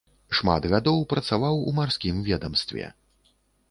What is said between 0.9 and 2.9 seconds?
працаваў у марскім ведамстве.